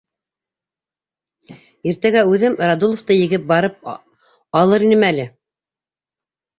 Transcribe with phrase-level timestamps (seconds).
[1.91, 5.33] —Иртәгә үҙем Радуловты егеп барып алыр инем әле.